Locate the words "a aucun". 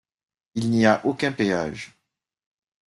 0.87-1.31